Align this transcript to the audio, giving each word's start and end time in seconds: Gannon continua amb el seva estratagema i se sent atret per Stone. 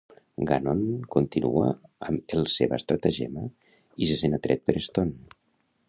Gannon 0.51 0.79
continua 1.15 1.67
amb 2.09 2.33
el 2.39 2.49
seva 2.55 2.81
estratagema 2.81 3.47
i 4.07 4.11
se 4.13 4.19
sent 4.25 4.39
atret 4.41 4.69
per 4.71 4.81
Stone. 4.89 5.37